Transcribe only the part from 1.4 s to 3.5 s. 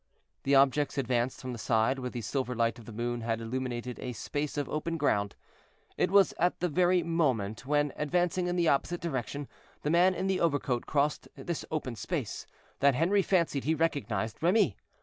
from the side where the silver light of the moon had